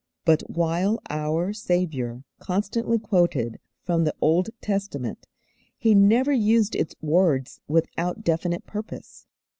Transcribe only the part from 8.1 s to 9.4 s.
definite purpose.